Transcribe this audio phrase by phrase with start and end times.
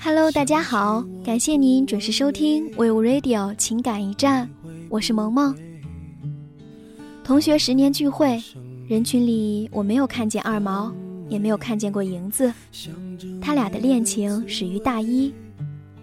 [0.00, 4.48] Hello，大家好，感谢您准时收听 We Radio 情感驿站，
[4.88, 5.56] 我是萌萌。
[7.24, 8.40] 同学十年聚会，
[8.88, 10.94] 人群里我没有看见二毛，
[11.28, 12.52] 也没有看见过银子，
[13.40, 15.34] 他俩的恋情始于大一。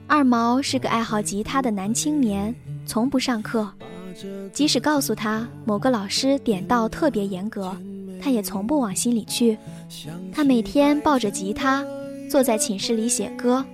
[0.07, 2.53] 二毛是个爱好吉他的男青年，
[2.85, 3.65] 从不上课，
[4.51, 7.75] 即使告诉他某个老师点到特别严格，
[8.21, 9.57] 他也从不往心里去。
[10.33, 11.83] 他每天抱着吉他，
[12.29, 13.65] 坐在寝室里写歌。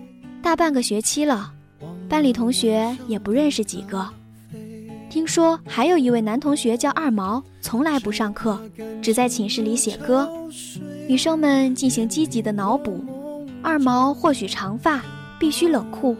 [0.44, 1.52] 大半个学期了，
[2.10, 4.08] 班里同学也不认识几个。
[5.10, 8.60] 听说还有一位男同学叫二毛，从来不上课，
[9.02, 10.28] 只在寝室里写歌。
[11.08, 13.04] 女生们进行积极的脑补：
[13.62, 15.02] 二毛或许长发，
[15.40, 16.18] 必须冷酷，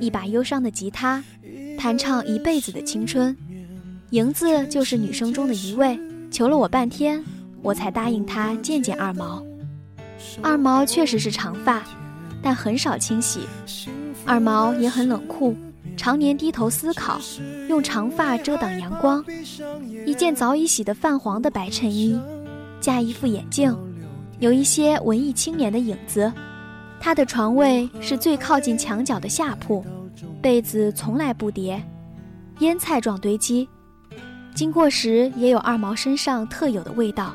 [0.00, 1.22] 一把忧伤的吉他，
[1.76, 3.36] 弹唱一辈子的青春。
[4.10, 5.98] 莹子就是女生中的一位，
[6.30, 7.22] 求了我半天，
[7.60, 9.44] 我才答应她见见二毛。
[10.40, 11.82] 二毛确实是长发。
[12.42, 13.40] 但很少清洗，
[14.24, 15.56] 二毛也很冷酷，
[15.96, 17.20] 常年低头思考，
[17.68, 19.24] 用长发遮挡阳光，
[20.06, 22.20] 一件早已洗得泛黄的白衬衣，
[22.80, 23.76] 加一副眼镜，
[24.38, 26.32] 有一些文艺青年的影子。
[27.00, 29.84] 他的床位是最靠近墙角的下铺，
[30.42, 31.80] 被子从来不叠，
[32.58, 33.68] 腌菜状堆积，
[34.54, 37.34] 经过时也有二毛身上特有的味道。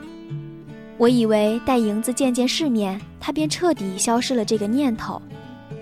[0.97, 5.21] 我以为带银子见见世面，他便彻底消失了这个念头。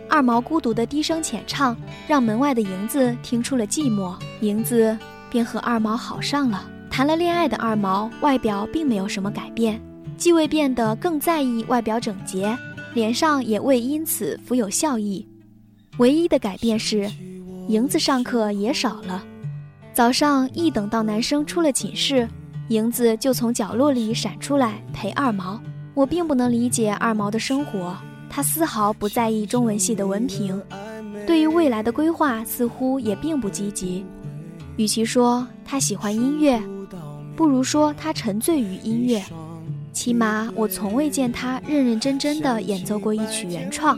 [0.09, 1.75] 二毛孤独的低声浅唱，
[2.07, 4.97] 让门外的银子听出了寂寞，银子
[5.29, 6.69] 便和二毛好上了。
[6.89, 9.81] 谈了恋爱的二毛，外表并没有什么改变，
[10.17, 12.57] 既未变得更在意外表整洁，
[12.93, 15.25] 脸上也未因此浮有笑意。
[15.97, 17.09] 唯一的改变是，
[17.67, 19.23] 银子上课也少了。
[19.93, 22.27] 早上一等到男生出了寝室。
[22.71, 25.61] 银子就从角落里闪出来陪二毛。
[25.93, 27.93] 我并不能理解二毛的生活，
[28.29, 30.59] 他丝毫不在意中文系的文凭，
[31.27, 34.05] 对于未来的规划似乎也并不积极。
[34.77, 36.63] 与其说他喜欢音乐，
[37.35, 39.21] 不如说他沉醉于音乐。
[39.91, 43.97] 起码我从未见他认认真真的演奏过一曲原创，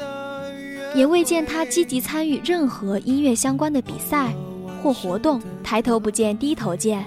[0.96, 4.34] 也未见他积极参与任何音乐相关的比赛
[4.82, 5.40] 或活动。
[5.64, 7.06] 抬头不见低头见。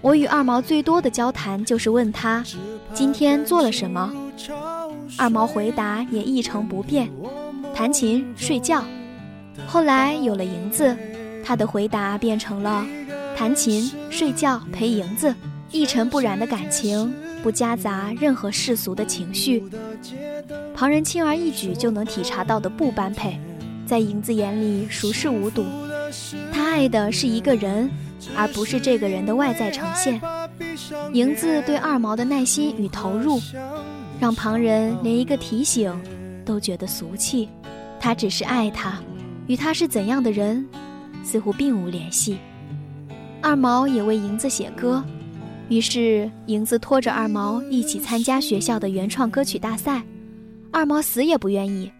[0.00, 2.44] 我与二毛最多的交谈就是问他
[2.94, 4.12] 今天做了什么，
[5.16, 7.10] 二毛回答也一成不变，
[7.74, 8.84] 弹琴睡觉。
[9.66, 10.96] 后来有了银子，
[11.44, 12.86] 他的回答变成了
[13.36, 15.34] 弹琴睡觉陪银子，
[15.72, 19.64] 一尘不染的感情，不夹杂任何世俗的情绪。
[20.74, 23.38] 旁人轻而易举就能体察到的不般配，
[23.84, 25.64] 在银子眼里熟视无睹。
[26.52, 27.90] 他爱的是一个人。
[28.36, 30.20] 而不是这个人的外在呈现。
[31.12, 33.40] 银子对二毛的耐心与投入，
[34.20, 35.92] 让旁人连一个提醒
[36.44, 37.48] 都觉得俗气。
[38.00, 38.98] 他只是爱他，
[39.46, 40.66] 与他是怎样的人，
[41.24, 42.38] 似乎并无联系。
[43.40, 45.02] 二毛也为银子写歌，
[45.68, 50.02] 于是银子拖着二毛一起参加学校的原创歌曲大赛。
[50.70, 51.90] 二毛死也不愿意，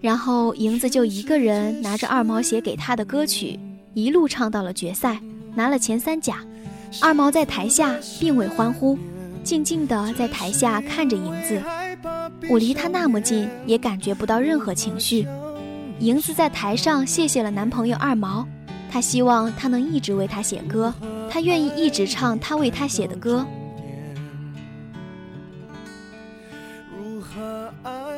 [0.00, 3.58] 然后银子就一个人拿着二毛写给他的歌曲，
[3.94, 5.20] 一路唱到了决赛。
[5.56, 6.36] 拿了前三甲，
[7.00, 8.98] 二毛在台下并未欢呼，
[9.42, 11.60] 静静地在台下看着银子。
[12.50, 15.26] 我离他那么近，也感觉不到任何情绪。
[15.98, 18.46] 银子在台上谢谢了男朋友二毛，
[18.90, 20.92] 他希望他能一直为他写歌，
[21.30, 23.46] 他愿意一直唱他为他写的歌。
[26.94, 28.15] 如何爱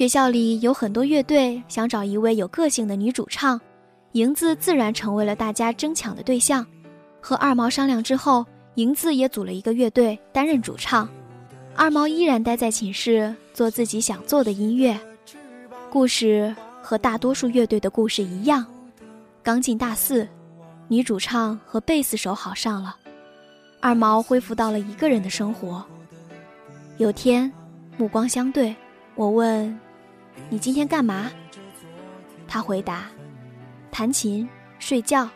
[0.00, 3.60] 学校里有很多乐队想找一位有个性的女主唱，
[4.12, 6.66] 银子自然成为了大家争抢的对象。
[7.20, 8.46] 和二毛商量之后，
[8.76, 11.06] 银子也组了一个乐队担任主唱，
[11.76, 14.98] 二毛依然待在寝室做自己想做的音乐。
[15.90, 18.64] 故事和大多数乐队的故事一样，
[19.42, 20.26] 刚进大四，
[20.88, 22.96] 女主唱和贝斯手好上了，
[23.80, 25.84] 二毛恢复到了一个人的生活。
[26.96, 27.52] 有天，
[27.98, 28.74] 目光相对，
[29.14, 29.78] 我问。
[30.48, 31.30] 你今天干嘛？
[32.48, 33.04] 他回答：
[33.90, 34.48] 弹琴、
[34.78, 35.28] 睡觉、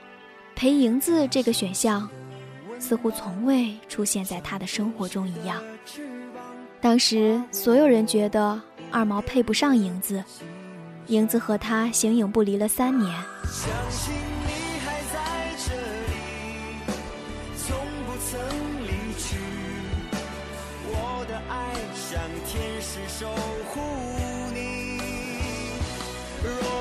[0.57, 1.29] 陪银子。
[1.29, 2.09] 这个选项
[2.79, 5.63] 似乎从未出现在他的生活中一样。
[6.81, 8.61] 当时所有人觉得
[8.91, 10.23] 二毛配不上银子，
[11.07, 13.15] 银子和他形影不离了三年。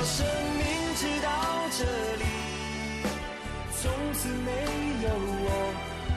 [0.06, 0.26] 生
[0.58, 0.66] 命
[0.96, 1.30] 直到
[1.78, 1.84] 这
[2.18, 2.24] 里，
[3.72, 4.52] 从此没
[5.02, 5.48] 有我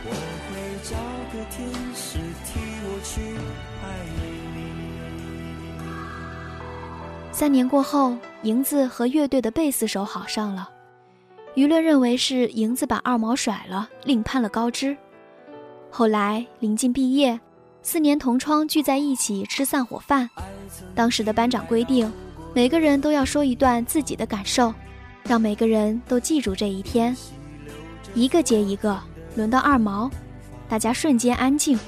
[0.05, 0.11] 我
[0.51, 0.53] 会
[0.83, 0.97] 找
[1.33, 1.57] 个天
[1.95, 3.21] 使替我去
[3.83, 3.85] 爱
[4.55, 4.59] 你。
[7.33, 10.69] 三年过后，银子和乐队的贝斯手好上了，
[11.55, 14.97] 舆论认为是银子把二毛甩了，另攀了高枝。
[15.91, 17.39] 后来临近毕业，
[17.83, 20.29] 四年同窗聚在一起吃散伙饭，
[20.95, 22.13] 当时的班长规定，
[22.57, 24.73] 每个人都要说一段自己的感受，
[25.25, 27.15] 让每个人都记住这一天。
[28.15, 28.99] 一个接一个，
[29.35, 30.11] 轮到二毛，
[30.67, 31.79] 大家瞬间安静。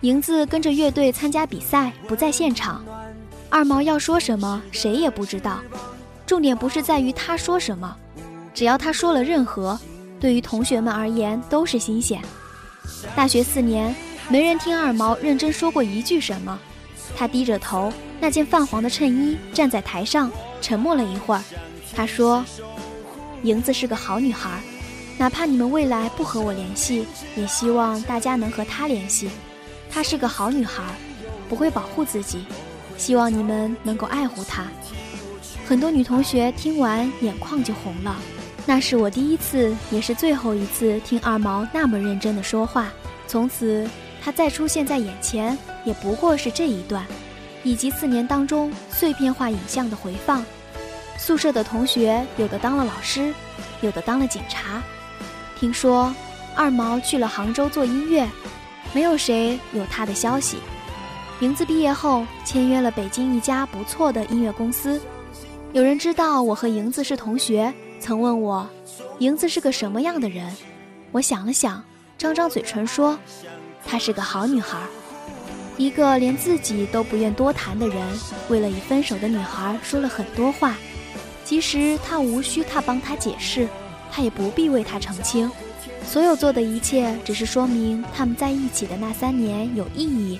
[0.00, 2.82] 银子跟着乐队参加比赛，不在现场。
[3.50, 5.60] 二毛要说什么，谁也不知道。
[6.24, 7.94] 重点不是在于他说什么，
[8.54, 9.78] 只要他说了任何，
[10.18, 12.18] 对于同学们而言都是新鲜。
[13.14, 13.94] 大学四年，
[14.30, 16.58] 没人听二毛认真说过一句什么。
[17.14, 20.30] 他低着头，那件泛黄的衬衣，站在台上，
[20.60, 21.42] 沉默了一会儿。
[21.94, 22.44] 他说
[23.42, 24.60] ：“莹子是个好女孩，
[25.16, 27.06] 哪怕你们未来不和我联系，
[27.36, 29.30] 也希望大家能和她联系。
[29.90, 30.82] 她是个好女孩，
[31.48, 32.44] 不会保护自己。”
[32.98, 34.64] 希望你们能够爱护她。
[35.64, 38.16] 很多女同学听完眼眶就红了。
[38.66, 42.88] 那是我第一次，也是最后一次听二毛那么认真的说话。
[43.28, 43.88] 从此，
[44.20, 47.06] 他再出现在眼前，也不过是这一段，
[47.68, 50.42] 以及四年当中碎片化影像的回放。
[51.18, 53.34] 宿舍的同学有的当了老师，
[53.82, 54.82] 有的当了警察。
[55.60, 56.14] 听说
[56.56, 58.26] 二毛去了杭州做音乐，
[58.94, 60.56] 没有谁有他的消息。
[61.40, 64.98] 莹子毕业后签约了北京一家不错的音乐公司。
[65.74, 68.66] 有人知道我和莹子是同学，曾问我，
[69.18, 70.50] 莹子是个什么样的人？
[71.12, 71.84] 我想了想，
[72.16, 73.18] 张张嘴唇说，
[73.84, 74.78] 她是个好女孩。
[75.78, 77.96] 一个连自己都不愿多谈的人，
[78.50, 80.76] 为了已分手的女孩说了很多话。
[81.44, 83.66] 其实他无需他帮他解释，
[84.10, 85.50] 他也不必为他澄清。
[86.04, 90.38] 所有做的一切，只是说明他们在一起的那三年有意义。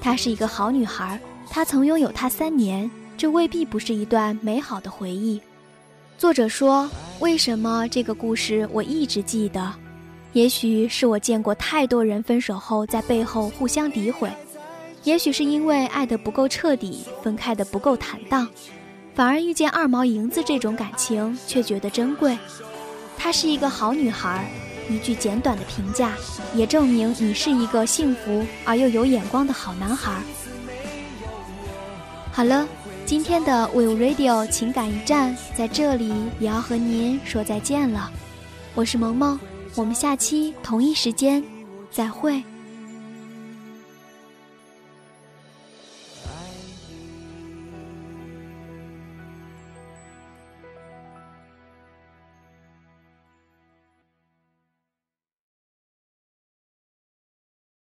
[0.00, 1.18] 她是一个好女孩，
[1.48, 5.40] 她曾拥有他三年，这未必不是一段美好的回忆。
[6.18, 6.90] 作者说
[7.20, 9.72] ：“为什么这个故事我一直记得？
[10.32, 14.30] 也许是我见过太多人分手后在背后互相诋毁，
[15.04, 18.48] 也许是因为爱得不够彻底，分开的不够坦荡，
[19.14, 22.36] 反而遇见二毛银子这种感情却觉得珍贵。
[23.16, 24.50] 她是一个好女孩。”
[24.90, 26.12] 一句简短的评价，
[26.56, 30.20] 也证明你是一个幸福而又有眼光的好男孩。
[32.32, 32.66] 好了，
[33.06, 38.10] 今天的 Will Radio 情感驿站在这里也要和您说再见了。
[38.74, 39.38] 我是萌萌，
[39.74, 41.42] 我们下期同一时间
[41.90, 42.42] 再会。